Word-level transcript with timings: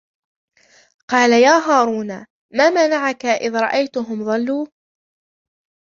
قال 1.09 1.31
يا 1.33 1.49
هارون 1.67 2.07
ما 2.53 2.69
منعك 2.69 3.25
إذ 3.25 3.55
رأيتهم 3.55 4.23
ضلوا 4.25 4.67